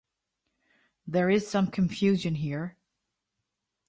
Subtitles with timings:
[1.05, 2.75] There is some confusion here.